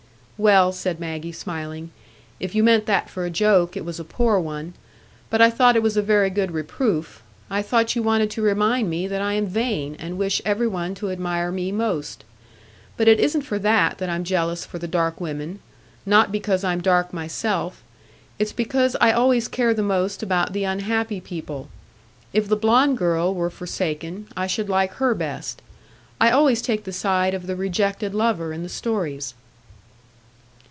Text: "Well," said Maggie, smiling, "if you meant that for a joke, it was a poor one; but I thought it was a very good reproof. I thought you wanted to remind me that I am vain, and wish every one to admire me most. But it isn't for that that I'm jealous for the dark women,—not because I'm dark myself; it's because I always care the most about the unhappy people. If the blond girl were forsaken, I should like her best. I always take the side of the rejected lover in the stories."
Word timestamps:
"Well," 0.49 0.71
said 0.71 0.99
Maggie, 0.99 1.33
smiling, 1.33 1.91
"if 2.39 2.55
you 2.55 2.63
meant 2.63 2.87
that 2.87 3.11
for 3.11 3.25
a 3.25 3.29
joke, 3.29 3.77
it 3.77 3.85
was 3.85 3.99
a 3.99 4.03
poor 4.03 4.39
one; 4.39 4.73
but 5.29 5.39
I 5.39 5.51
thought 5.51 5.75
it 5.75 5.83
was 5.83 5.95
a 5.97 6.01
very 6.01 6.31
good 6.31 6.49
reproof. 6.49 7.21
I 7.51 7.61
thought 7.61 7.95
you 7.95 8.01
wanted 8.01 8.31
to 8.31 8.41
remind 8.41 8.89
me 8.89 9.05
that 9.05 9.21
I 9.21 9.33
am 9.33 9.45
vain, 9.45 9.95
and 9.99 10.17
wish 10.17 10.41
every 10.43 10.67
one 10.67 10.95
to 10.95 11.11
admire 11.11 11.51
me 11.51 11.71
most. 11.71 12.23
But 12.97 13.07
it 13.07 13.19
isn't 13.19 13.43
for 13.43 13.59
that 13.59 13.99
that 13.99 14.09
I'm 14.09 14.23
jealous 14.23 14.65
for 14.65 14.79
the 14.79 14.87
dark 14.87 15.21
women,—not 15.21 16.31
because 16.31 16.63
I'm 16.63 16.81
dark 16.81 17.13
myself; 17.13 17.83
it's 18.39 18.51
because 18.51 18.95
I 18.99 19.11
always 19.11 19.47
care 19.47 19.75
the 19.75 19.83
most 19.83 20.23
about 20.23 20.53
the 20.53 20.63
unhappy 20.63 21.21
people. 21.21 21.69
If 22.33 22.47
the 22.49 22.55
blond 22.55 22.97
girl 22.97 23.31
were 23.31 23.51
forsaken, 23.51 24.25
I 24.35 24.47
should 24.47 24.69
like 24.69 24.93
her 24.93 25.13
best. 25.13 25.61
I 26.19 26.31
always 26.31 26.63
take 26.63 26.83
the 26.85 26.93
side 26.93 27.35
of 27.35 27.45
the 27.45 27.55
rejected 27.55 28.15
lover 28.15 28.53
in 28.53 28.63
the 28.63 28.69
stories." 28.69 29.35